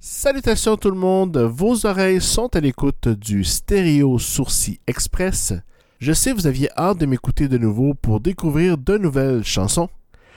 Salutations 0.00 0.76
tout 0.76 0.90
le 0.90 0.96
monde, 0.96 1.36
vos 1.36 1.84
oreilles 1.86 2.20
sont 2.20 2.54
à 2.54 2.60
l'écoute 2.60 3.08
du 3.08 3.44
Stéréo 3.44 4.18
Sourcil 4.18 4.78
Express. 4.86 5.52
Je 5.98 6.12
sais 6.12 6.32
vous 6.32 6.46
aviez 6.46 6.68
hâte 6.76 6.98
de 6.98 7.06
m'écouter 7.06 7.48
de 7.48 7.58
nouveau 7.58 7.94
pour 7.94 8.20
découvrir 8.20 8.78
de 8.78 8.98
nouvelles 8.98 9.44
chansons. 9.44 9.88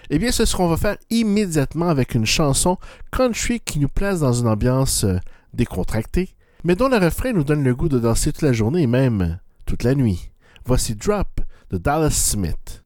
Eh 0.09 0.19
bien, 0.19 0.31
c'est 0.31 0.45
ce 0.45 0.55
qu'on 0.55 0.67
va 0.67 0.77
faire 0.77 0.97
immédiatement 1.09 1.89
avec 1.89 2.13
une 2.15 2.25
chanson 2.25 2.77
country 3.11 3.59
qui 3.59 3.79
nous 3.79 3.89
place 3.89 4.19
dans 4.19 4.33
une 4.33 4.47
ambiance 4.47 5.03
euh, 5.03 5.17
décontractée, 5.53 6.35
mais 6.63 6.75
dont 6.75 6.89
le 6.89 6.97
refrain 6.97 7.33
nous 7.33 7.43
donne 7.43 7.63
le 7.63 7.75
goût 7.75 7.89
de 7.89 7.99
danser 7.99 8.31
toute 8.31 8.43
la 8.43 8.53
journée 8.53 8.83
et 8.83 8.87
même 8.87 9.39
toute 9.65 9.83
la 9.83 9.95
nuit. 9.95 10.31
Voici 10.65 10.95
Drop 10.95 11.41
de 11.71 11.77
Dallas 11.77 12.11
Smith. 12.11 12.84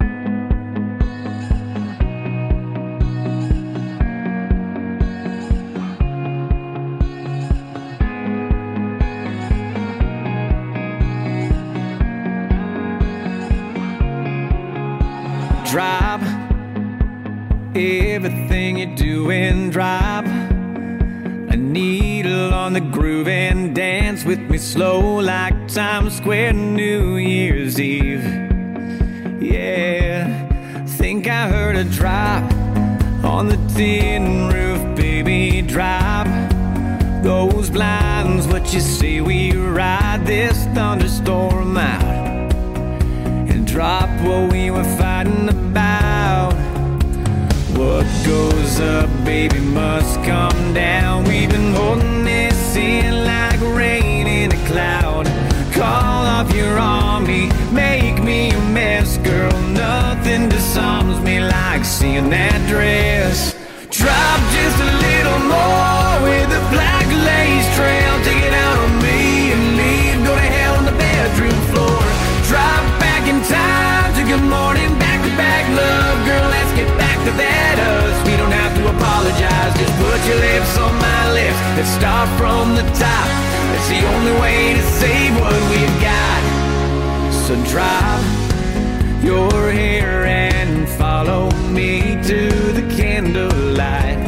Everything 18.30 18.78
you're 18.78 18.96
doing 18.96 19.72
drop 19.72 20.24
a 20.26 21.56
needle 21.58 22.54
on 22.54 22.74
the 22.74 22.80
groove 22.80 23.28
and 23.28 23.74
dance 23.76 24.24
with 24.24 24.40
me 24.40 24.58
slow 24.58 25.16
like 25.18 25.68
Times 25.68 26.18
Square 26.18 26.54
New 26.54 27.16
Year's 27.18 27.80
Eve. 27.80 28.24
Yeah 29.42 30.48
think 30.86 31.28
I 31.28 31.48
heard 31.48 31.76
a 31.76 31.84
drop 31.86 32.44
on 33.24 33.48
the 33.48 33.58
tin 33.76 34.48
roof 34.50 34.96
baby 34.96 35.62
drop. 35.62 36.28
Those 37.24 37.70
blinds 37.72 38.48
what 38.48 38.72
you 38.74 38.80
say 38.80 39.22
we 39.22 39.54
ride 39.54 40.26
this 40.26 40.66
thunderstorm 40.76 41.78
out 41.78 42.54
and 43.50 43.66
drop 43.66 44.10
what 44.22 44.52
we 44.52 44.70
were 44.70 44.84
up, 48.82 49.10
baby, 49.24 49.60
must 49.60 50.16
come 50.24 50.74
down. 50.74 51.24
We've 51.26 51.39
your 80.30 80.38
lips 80.38 80.78
on 80.78 80.94
my 81.00 81.32
lips. 81.34 81.60
Let's 81.76 81.90
start 81.90 82.30
from 82.38 82.76
the 82.76 82.86
top. 82.94 83.30
It's 83.76 83.90
the 83.90 84.02
only 84.14 84.36
way 84.40 84.74
to 84.76 84.84
save 85.02 85.34
what 85.42 85.60
we've 85.72 85.98
got. 86.00 86.42
So 87.46 87.54
drop 87.74 88.22
your 89.24 89.72
hair 89.72 90.26
and 90.26 90.88
follow 90.88 91.50
me 91.72 92.22
to 92.30 92.50
the 92.78 92.86
candlelight. 92.96 94.20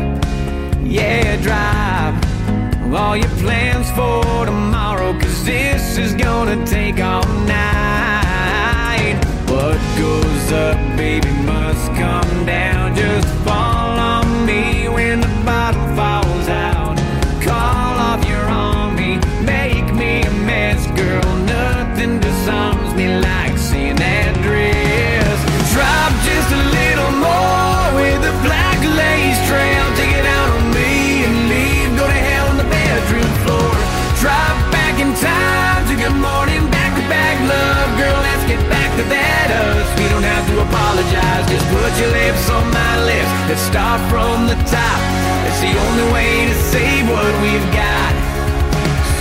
Yeah, 0.83 1.37
drop 1.47 2.15
all 2.93 3.15
your 3.15 3.33
plans 3.43 3.89
for 3.91 4.45
tomorrow, 4.45 5.13
cause 5.19 5.45
this 5.45 5.97
is 5.97 6.13
gonna 6.15 6.65
take 6.65 6.99
all 6.99 7.27
night. 7.45 9.17
What 9.47 9.79
goes 9.97 10.51
up, 10.51 10.77
baby, 10.97 11.20
your 42.01 42.09
lips 42.09 42.49
on 42.49 42.65
my 42.73 42.93
lips. 43.05 43.31
Let's 43.45 43.61
start 43.61 44.01
from 44.09 44.49
the 44.49 44.57
top. 44.65 44.99
It's 45.45 45.61
the 45.61 45.69
only 45.69 46.07
way 46.09 46.49
to 46.49 46.55
save 46.73 47.05
what 47.05 47.33
we've 47.45 47.69
got. 47.69 48.13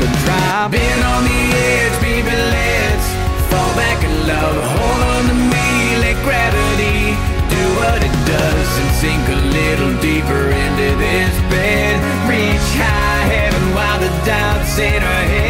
So 0.00 0.04
drop 0.24 0.72
in 0.72 0.98
on 1.12 1.22
the 1.28 1.42
edge, 1.76 1.96
baby, 2.00 2.32
let's 2.32 3.06
fall 3.52 3.72
back 3.76 4.00
in 4.00 4.14
love. 4.24 4.56
Hold 4.80 5.00
on 5.12 5.22
to 5.28 5.36
me, 5.52 5.68
let 6.00 6.16
gravity 6.24 7.12
do 7.52 7.62
what 7.76 8.00
it 8.00 8.16
does 8.24 8.70
and 8.80 8.90
sink 8.96 9.24
a 9.28 9.40
little 9.60 9.92
deeper 10.00 10.44
into 10.48 10.88
this 10.96 11.34
bed. 11.52 12.00
Reach 12.32 12.68
high 12.80 13.24
heaven 13.28 13.64
while 13.76 14.00
the 14.00 14.12
doubts 14.24 14.78
in 14.78 15.02
our 15.02 15.24
heads. 15.28 15.49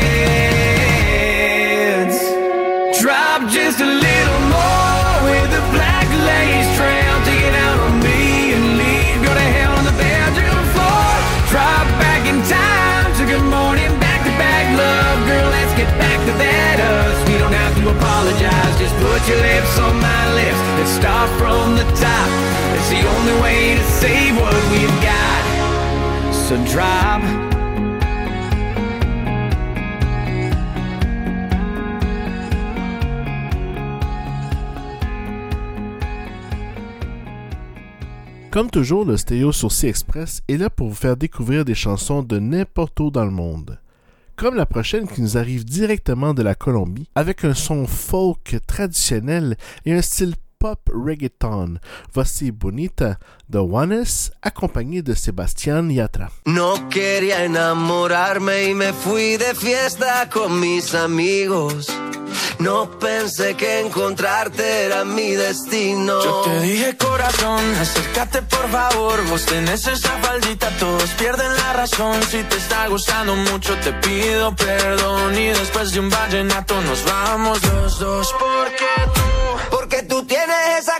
Comme 38.51 38.69
toujours, 38.69 39.05
le 39.05 39.17
Stéréo 39.17 39.53
Sourcil 39.53 39.89
Express 39.91 40.43
est 40.49 40.57
là 40.57 40.71
pour 40.71 40.89
vous 40.89 40.95
faire 40.95 41.17
découvrir 41.17 41.65
des 41.65 41.77
chansons 41.77 42.25
de 42.25 42.41
n'importe 42.41 42.99
où 42.99 43.13
dans 43.13 43.25
le 43.25 43.31
monde. 43.31 43.79
Comme 44.41 44.55
la 44.55 44.65
prochaine 44.65 45.07
qui 45.07 45.21
nous 45.21 45.37
arrive 45.37 45.67
directement 45.67 46.33
de 46.33 46.43
la 46.43 46.55
Colombie, 46.55 47.11
avec 47.15 47.45
un 47.45 47.53
son 47.53 47.87
folk 47.87 48.57
traditionnel 48.67 49.59
et 49.85 49.93
un 49.93 50.01
style 50.01 50.35
pop 50.61 50.79
reggaeton. 50.93 51.81
Voici 52.13 52.51
Bonita 52.51 53.19
de 53.49 53.59
Juanes, 53.59 54.31
accompagné 54.43 55.03
de 55.03 55.17
Sebastián 55.17 55.91
Yatra. 55.91 56.31
No 56.45 56.89
quería 56.91 57.45
enamorarme 57.45 58.65
y 58.65 58.75
me 58.75 58.93
fui 58.93 59.39
de 59.39 59.55
fiesta 59.55 60.29
con 60.29 60.61
mis 60.61 60.95
amigos. 60.95 61.89
No 62.59 62.91
pensé 62.99 63.55
que 63.55 63.81
encontrarte 63.81 64.85
era 64.85 65.03
mi 65.07 65.31
destino. 65.31 66.23
Yo 66.23 66.43
te 66.43 66.61
dije 66.61 66.95
corazón, 66.95 67.65
acércate 67.81 68.43
por 68.43 68.69
favor. 68.69 69.19
Vos 69.31 69.47
tenés 69.47 69.87
esa 69.87 70.11
faldita, 70.19 70.69
todos 70.79 71.09
pierden 71.19 71.55
la 71.57 71.73
razón. 71.73 72.23
Si 72.25 72.43
te 72.43 72.57
está 72.57 72.87
gustando 72.89 73.35
mucho, 73.35 73.75
te 73.79 73.95
pido 73.95 74.55
perdón. 74.55 75.39
Y 75.39 75.47
después 75.47 75.93
de 75.93 76.01
un 76.01 76.11
vallenato 76.11 76.79
nos 76.83 77.03
vamos 77.07 77.63
los 77.63 77.99
dos. 77.99 78.35
Porque 78.39 79.11
tú 79.15 79.30
tienes 80.31 80.79
esa 80.79 81.00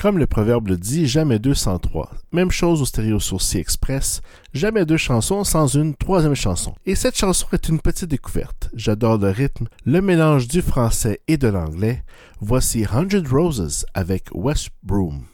Comme 0.00 0.18
le 0.18 0.26
proverbe 0.28 0.68
le 0.68 0.76
dit, 0.76 1.08
jamais 1.08 1.40
deux 1.40 1.54
sans 1.54 1.80
trois. 1.80 2.10
Même 2.30 2.52
chose 2.52 2.80
au 2.80 2.84
Stéréo 2.84 3.18
Sourcil 3.18 3.58
Express, 3.58 4.20
jamais 4.54 4.84
deux 4.84 4.96
chansons 4.96 5.42
sans 5.42 5.66
une 5.74 5.96
troisième 5.96 6.36
chanson. 6.36 6.72
Et 6.84 6.94
cette 6.94 7.16
chanson 7.16 7.46
est 7.52 7.68
une 7.68 7.80
petite 7.80 8.08
découverte. 8.08 8.70
J'adore 8.74 9.18
le 9.18 9.30
rythme, 9.30 9.66
le 9.84 10.00
mélange 10.00 10.46
du 10.46 10.62
français 10.62 11.20
et 11.26 11.38
de 11.38 11.48
l'anglais. 11.48 12.04
Voici 12.40 12.86
Hundred 12.92 13.26
Roses 13.26 13.84
avec 13.94 14.28
West 14.32 14.68
Broom. 14.84 15.24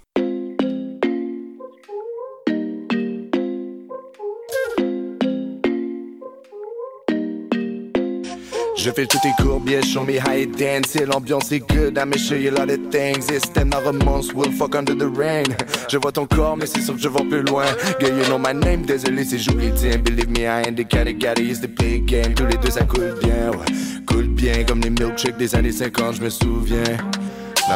Je 8.85 8.91
fais 8.91 9.07
tous 9.07 9.21
tes 9.21 9.31
cours, 9.41 9.63
yeah, 9.65 9.81
show 9.81 10.03
me 10.03 10.19
how 10.19 10.33
you 10.33 10.47
dance. 10.47 10.97
Yeah, 10.97 11.07
l'ambiance 11.07 11.53
est 11.53 11.61
good, 11.69 11.97
I 11.97 12.05
may 12.05 12.19
show 12.19 12.35
you 12.35 12.51
lot 12.51 12.69
of 12.69 12.91
things. 12.91 13.31
It's 13.31 13.49
them 13.51 13.69
my 13.69 13.79
romance, 13.79 14.33
will 14.35 14.51
fuck 14.51 14.75
under 14.75 14.93
the 14.93 15.07
rain. 15.07 15.55
Je 15.89 15.99
vois 15.99 16.11
ton 16.11 16.27
corps, 16.27 16.57
mais 16.57 16.67
c'est 16.67 16.81
sûr 16.81 16.97
que 16.97 17.01
je 17.01 17.09
vois 17.09 17.23
plus 17.23 17.43
loin. 17.43 17.67
Girl, 18.01 18.19
you 18.19 18.25
know 18.25 18.39
my 18.39 18.53
name, 18.53 18.85
désolé 18.85 19.25
si 19.25 19.39
j'oublie 19.39 19.69
le. 19.69 19.99
Believe 19.99 20.31
me, 20.31 20.49
I 20.49 20.67
ain't 20.67 20.75
the 20.75 20.85
catty, 20.85 21.49
it's 21.49 21.61
the 21.61 21.69
big 21.69 22.07
game. 22.07 22.35
Tous 22.35 22.47
les 22.47 22.57
deux, 22.57 22.71
ça 22.71 22.83
coule 22.83 23.15
bien, 23.23 23.53
ouais. 23.53 24.03
Coule 24.05 24.27
bien, 24.27 24.65
comme 24.65 24.81
les 24.81 24.91
milkshakes 24.91 25.37
des 25.37 25.55
années 25.55 25.71
50, 25.71 26.17
je 26.17 26.23
me 26.23 26.29
souviens. 26.29 26.99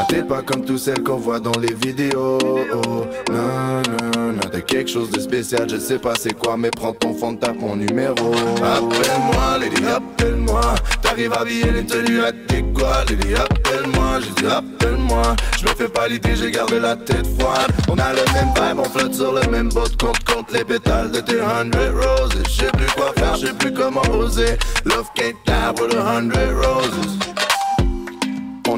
T'es 0.09 0.23
pas 0.23 0.43
comme 0.43 0.65
tous 0.65 0.79
celles 0.79 1.03
qu'on 1.03 1.17
voit 1.17 1.41
dans 1.41 1.59
les 1.61 1.75
vidéos. 1.75 2.39
Oh, 2.43 3.05
non, 3.31 3.83
non, 4.15 4.33
non, 4.33 4.41
t'as 4.51 4.61
quelque 4.61 4.91
chose 4.91 5.11
de 5.11 5.21
spécial, 5.21 5.69
je 5.69 5.79
sais 5.79 5.99
pas 5.99 6.13
c'est 6.19 6.33
quoi, 6.33 6.57
mais 6.57 6.71
prends 6.71 6.93
ton 6.93 7.15
fond, 7.15 7.35
tape 7.35 7.59
mon 7.59 7.77
numéro. 7.77 8.33
Appelle-moi, 8.63 9.59
lady, 9.61 9.83
appelle-moi. 9.87 10.61
T'arrives 11.03 11.33
habillé 11.33 11.71
les 11.71 11.85
tenues 11.85 12.23
adéquates, 12.23 13.11
lady, 13.11 13.35
appelle-moi. 13.35 14.21
Je 14.21 14.43
dis 14.43 14.47
appelle-moi. 14.47 15.23
Je 15.59 15.65
me 15.65 15.75
fais 15.75 15.89
pas 15.89 16.09
l'idée, 16.09 16.37
j'ai 16.37 16.51
gardé 16.51 16.79
la 16.79 16.97
tête 16.97 17.27
froide. 17.39 17.73
On 17.89 17.99
a 17.99 18.13
le 18.13 18.25
même 18.33 18.53
vibe, 18.55 18.79
on 18.79 18.85
flotte 18.85 19.15
sur 19.15 19.33
le 19.33 19.51
même 19.51 19.69
boat, 19.71 19.85
compte, 19.99 20.23
compte 20.25 20.53
les 20.53 20.65
pétales 20.65 21.11
de 21.11 21.21
tes 21.21 21.41
hundred 21.41 21.95
roses. 21.95 22.33
Je 22.49 22.65
sais 22.65 22.71
plus 22.73 22.87
quoi 22.95 23.13
faire, 23.17 23.37
je 23.37 23.47
sais 23.47 23.53
plus 23.55 23.73
comment 23.73 24.03
oser. 24.13 24.57
Love 24.85 25.11
can't 25.15 25.37
die 25.47 25.81
with 25.81 25.95
a 25.95 26.03
hundred 26.03 26.53
roses. 26.55 27.16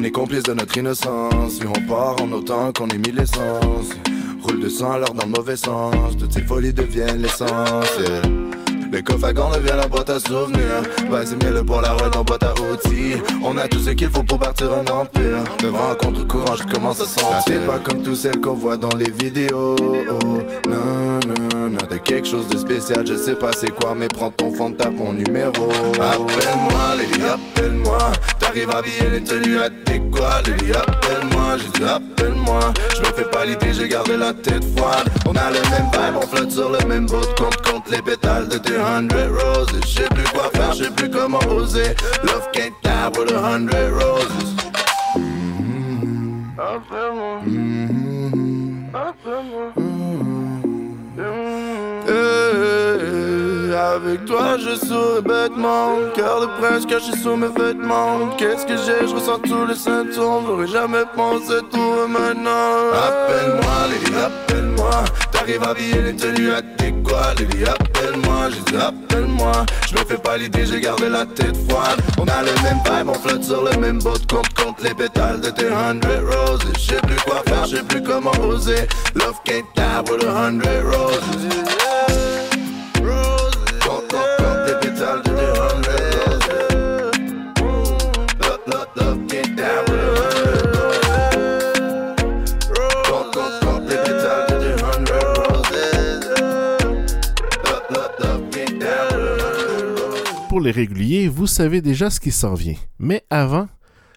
On 0.01 0.05
est 0.05 0.13
complice 0.13 0.45
de 0.45 0.55
notre 0.55 0.79
innocence, 0.79 1.61
et 1.61 1.67
on 1.67 1.89
part 1.89 2.23
en 2.23 2.31
autant 2.31 2.71
qu'on 2.73 2.87
ait 2.87 2.99
mis 2.99 3.11
l'essence. 3.11 3.89
Roule 4.45 4.61
de 4.61 4.69
sang 4.69 4.93
alors 4.93 5.13
dans 5.13 5.27
le 5.27 5.33
mauvais 5.33 5.57
sens, 5.57 6.17
toutes 6.17 6.33
ces 6.33 6.43
folies 6.43 6.73
deviennent 6.73 7.21
l'essence. 7.21 7.99
Le 8.93 9.03
coffre 9.03 9.25
à 9.25 9.33
gants 9.33 9.51
devient 9.51 9.75
la 9.77 9.89
boîte 9.89 10.09
à 10.09 10.21
souvenirs. 10.21 10.83
Vas-y, 11.11 11.35
mets-le 11.45 11.65
pour 11.65 11.81
la 11.81 11.95
route 11.95 12.15
en 12.15 12.23
boîte 12.23 12.45
à 12.45 12.53
outils. 12.53 13.21
On 13.43 13.59
a 13.59 13.67
tout 13.67 13.81
ce 13.81 13.91
qu'il 13.91 14.09
faut 14.09 14.23
pour 14.23 14.39
partir 14.39 14.71
en 14.73 14.83
empire. 14.83 15.43
Devant 15.61 15.91
un 15.91 15.95
contre-courant, 15.97 16.55
je 16.57 16.73
commence 16.73 17.01
à 17.01 17.05
sentir. 17.05 17.43
C'est 17.45 17.67
pas 17.67 17.81
comme 17.81 18.03
tous 18.03 18.15
celles 18.15 18.41
qu'on 18.41 18.55
voit 18.55 18.77
dans 18.77 18.97
les 18.97 19.11
vidéos. 19.11 19.75
Non, 20.69 21.19
non, 21.27 21.71
non, 21.71 21.79
t'as 21.89 21.99
quelque 21.99 22.29
chose 22.29 22.47
de 22.47 22.57
spécial, 22.57 23.05
je 23.05 23.17
sais 23.17 23.35
pas 23.35 23.51
c'est 23.53 23.71
quoi, 23.71 23.97
mais 23.97 24.07
prends 24.07 24.31
ton 24.31 24.53
fond, 24.55 24.71
tape 24.71 24.95
mon 24.95 25.13
numéro. 25.13 25.69
Appelle-moi, 26.01 26.95
Lily, 26.99 27.25
appelle-moi. 27.25 28.13
T'arrives 28.59 28.75
habillé 28.75 29.11
les 29.11 29.23
tenues 29.23 29.61
adéquates, 29.61 30.49
Lily, 30.49 30.73
appelle-moi. 30.73 31.59
J'ai 31.59 31.79
dit 31.79 31.85
appelle-moi. 31.85 32.73
Je 32.93 33.01
me 33.01 33.07
fais 33.07 33.31
pas 33.31 33.45
l'idée, 33.45 33.73
j'ai 33.73 33.89
gardé 33.89 34.17
la 34.17 34.33
tête 34.33 34.65
froide. 34.77 35.09
On 35.27 35.33
a 35.33 35.51
le 35.51 35.61
même 35.71 35.89
vibe, 35.93 36.17
on 36.17 36.27
flotte 36.27 36.51
sur 36.51 36.71
le 36.71 36.85
même 36.89 37.07
boat. 37.07 37.21
Compte, 37.37 37.57
compte 37.63 37.89
les 37.89 38.03
pétales 38.03 38.49
de 38.49 38.59
tes 38.59 38.77
hundred 38.77 39.31
roses. 39.31 39.69
Je 39.83 39.87
sais 39.87 40.09
plus 40.09 40.25
quoi 40.33 40.51
faire, 40.53 40.73
je 40.73 40.85
sais 40.85 40.91
plus 40.91 41.09
comment 41.09 41.39
oser. 41.51 41.95
Love 42.25 42.51
can't 42.53 42.75
die 42.83 43.19
with 43.19 43.31
a 43.31 43.39
hundred 43.39 43.93
roses. 43.93 44.57
Euh, 49.27 49.78
avec 53.79 54.25
toi 54.25 54.57
je 54.59 54.75
souris 54.87 55.23
bêtement. 55.23 55.95
Cœur 56.15 56.41
de 56.41 56.47
prince 56.61 56.85
caché 56.87 57.13
sous 57.23 57.37
mes 57.37 57.49
vêtements. 57.49 58.31
Qu'est-ce 58.37 58.67
que 58.67 58.77
j'ai, 58.77 59.07
je 59.07 59.15
ressens 59.15 59.39
tous 59.39 59.67
les 59.67 59.75
symptômes. 59.75 60.45
J'aurais 60.47 60.67
jamais 60.67 61.05
pensé 61.15 61.55
tout 61.71 62.09
maintenant. 62.09 62.93
Appelle-moi, 62.93 63.79
Lily, 63.91 64.17
appelle-moi. 64.17 65.05
T'arrives 65.31 65.63
habillé 65.63 66.03
les 66.03 66.17
tenues 66.17 66.53
adéquates 66.53 67.39
Lily, 67.39 67.65
appelle-moi, 67.65 68.51
j'ai 68.51 68.73
dit 68.73 68.77
appelle-moi. 68.77 69.53
Je 69.89 69.95
me 69.95 70.05
fais 70.05 70.19
pas 70.19 70.37
l'idée, 70.37 70.67
j'ai 70.67 70.81
gardé 70.81 71.09
la 71.09 71.25
tête 71.25 71.57
froide. 71.69 72.01
On 72.19 72.25
a 72.25 72.43
le 72.43 72.53
même 72.63 72.81
vibe, 72.85 73.09
on 73.09 73.15
flotte 73.15 73.45
sur 73.45 73.63
le 73.63 73.77
même 73.79 73.99
boat 74.01 74.19
Compte, 74.29 74.53
compte 74.55 74.83
les 74.83 74.95
pétales 74.95 75.41
de 75.41 75.51
tes 75.51 75.67
hundred 75.67 76.23
roses. 76.25 76.61
Je 76.75 76.95
sais 76.95 77.01
plus 77.01 77.17
quoi 77.27 77.43
faire, 77.47 77.67
je 77.67 77.77
sais 77.77 77.83
plus 77.83 78.03
comment 78.03 78.33
oser. 78.43 78.87
Love 79.15 79.41
can't 79.45 79.65
die 79.75 80.11
with 80.11 80.25
a 80.25 80.33
hundred 80.33 80.85
roses 80.85 81.68
Pour 100.59 100.65
les 100.65 100.73
réguliers, 100.73 101.29
vous 101.29 101.47
savez 101.47 101.81
déjà 101.81 102.11
ce 102.11 102.19
qui 102.19 102.33
s'en 102.33 102.55
vient. 102.55 102.75
Mais 102.99 103.23
avant, 103.31 103.69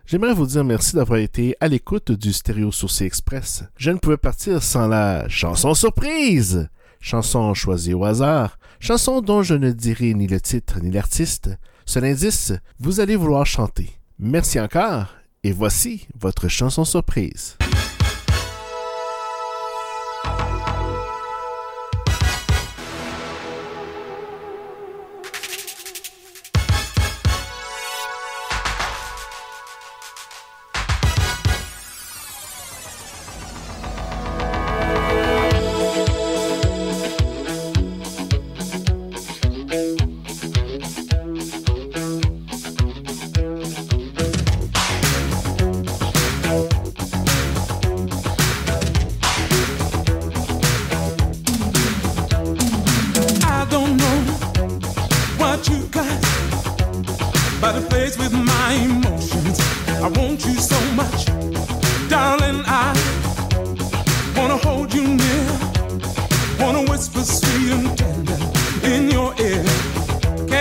j'aimerais 0.07 0.33
vous 0.33 0.47
dire 0.47 0.63
merci 0.63 0.95
d'avoir 0.95 1.19
été 1.19 1.55
à 1.59 1.67
l'écoute 1.67 2.11
du 2.11 2.33
Stéréo 2.33 2.71
Sourcil 2.71 3.05
Express. 3.05 3.63
Je 3.77 3.91
ne 3.91 3.99
pouvais 3.99 4.17
partir 4.17 4.63
sans 4.63 4.87
la 4.87 5.29
chanson 5.29 5.75
surprise! 5.75 6.67
Chanson 6.99 7.53
choisie 7.53 7.93
au 7.93 8.05
hasard, 8.05 8.57
chanson 8.79 9.21
dont 9.21 9.43
je 9.43 9.53
ne 9.53 9.69
dirai 9.71 10.15
ni 10.15 10.25
le 10.25 10.41
titre 10.41 10.79
ni 10.81 10.89
l'artiste. 10.89 11.51
Seul 11.85 12.05
indice, 12.05 12.53
vous 12.79 12.99
allez 12.99 13.15
vouloir 13.15 13.45
chanter. 13.45 13.91
Merci 14.17 14.59
encore, 14.59 15.13
et 15.43 15.51
voici 15.51 16.07
votre 16.19 16.47
chanson 16.47 16.85
surprise. 16.85 17.55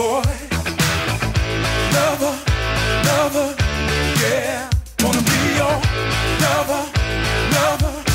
boy. 0.00 0.22
Lover, 1.94 2.34
lover, 3.08 3.48
yeah. 4.22 4.70
Wanna 5.02 5.22
be 5.30 5.40
your 5.60 5.76
lover, 6.44 6.82
lover. 7.54 8.09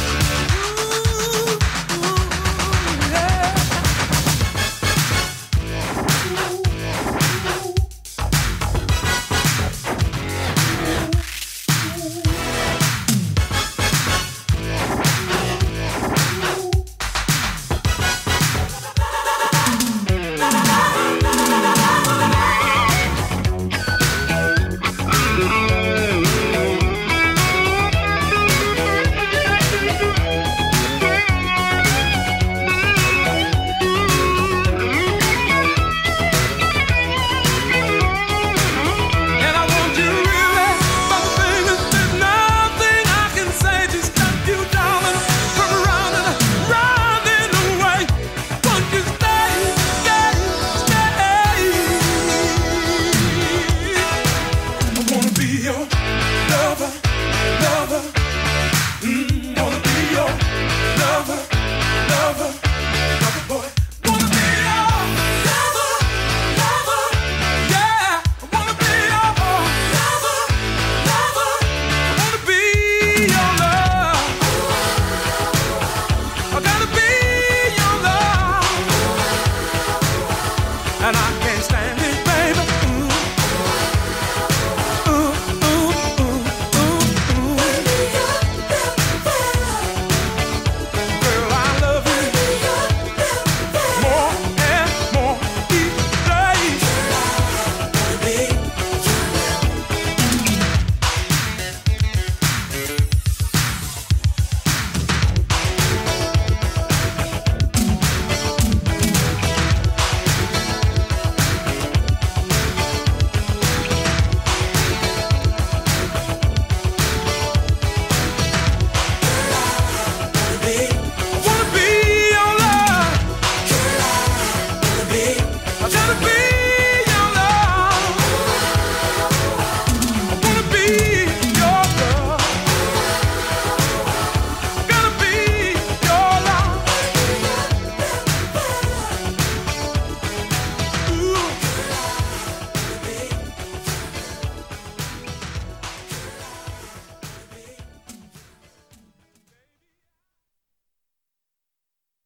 I 125.85 125.89
gotta 125.89 126.25
be 126.25 126.44